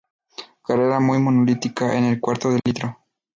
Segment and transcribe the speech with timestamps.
[0.63, 2.97] Carrera muy monolítica en el cuarto de litro.